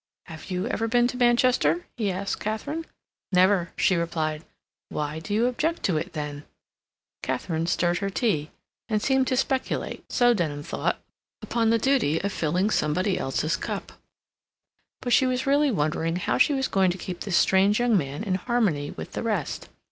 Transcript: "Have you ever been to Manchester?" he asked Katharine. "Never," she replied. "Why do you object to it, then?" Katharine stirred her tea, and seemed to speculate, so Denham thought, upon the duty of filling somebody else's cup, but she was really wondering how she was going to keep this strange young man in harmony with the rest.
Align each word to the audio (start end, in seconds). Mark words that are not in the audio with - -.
"Have 0.25 0.49
you 0.49 0.65
ever 0.65 0.87
been 0.87 1.07
to 1.09 1.15
Manchester?" 1.15 1.85
he 1.95 2.09
asked 2.11 2.39
Katharine. 2.39 2.87
"Never," 3.31 3.69
she 3.77 3.95
replied. 3.95 4.43
"Why 4.89 5.19
do 5.19 5.31
you 5.31 5.45
object 5.45 5.83
to 5.83 5.97
it, 5.97 6.13
then?" 6.13 6.43
Katharine 7.21 7.67
stirred 7.67 7.99
her 7.99 8.09
tea, 8.09 8.49
and 8.89 8.99
seemed 8.99 9.27
to 9.27 9.37
speculate, 9.37 10.11
so 10.11 10.33
Denham 10.33 10.63
thought, 10.63 10.99
upon 11.43 11.69
the 11.69 11.77
duty 11.77 12.19
of 12.19 12.33
filling 12.33 12.71
somebody 12.71 13.19
else's 13.19 13.55
cup, 13.55 13.91
but 15.01 15.13
she 15.13 15.27
was 15.27 15.45
really 15.45 15.69
wondering 15.69 16.15
how 16.15 16.39
she 16.39 16.53
was 16.55 16.67
going 16.67 16.89
to 16.89 16.97
keep 16.97 17.19
this 17.19 17.37
strange 17.37 17.79
young 17.79 17.95
man 17.95 18.23
in 18.23 18.33
harmony 18.33 18.89
with 18.89 19.11
the 19.13 19.21
rest. 19.21 19.69